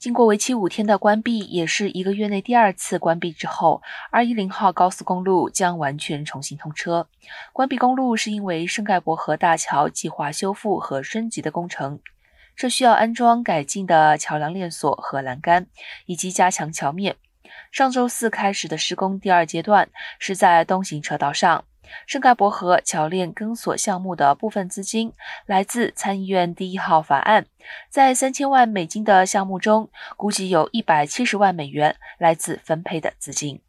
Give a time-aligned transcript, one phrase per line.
[0.00, 7.06] 经过为期五天的关闭，也是一个月内第二次关闭之后，二一零号高速公路将完全重新通车。
[7.52, 12.00] 关闭公路是因为圣盖博河大桥计划修复和升级的工程，
[12.56, 15.66] 这需要安装改进的桥梁链锁和栏杆，
[16.06, 17.16] 以及加强桥面。
[17.70, 21.64] 上周四开始的施工第二阶段是在东行车道上。
[22.06, 25.12] 圣盖伯河桥链更索项目的部分资金
[25.46, 27.46] 来自参议院第一号法案，
[27.88, 33.60] 在三千万美金的项目中，估计有一百七十万美元来自分配的资金。